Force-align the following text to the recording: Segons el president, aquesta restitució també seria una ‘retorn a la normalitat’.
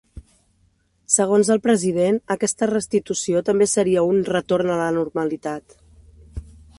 Segons 1.15 1.49
el 1.55 1.59
president, 1.65 2.17
aquesta 2.37 2.69
restitució 2.71 3.45
també 3.51 3.69
seria 3.75 4.07
una 4.15 4.25
‘retorn 4.37 4.73
a 4.77 4.81
la 4.83 4.91
normalitat’. 4.99 5.81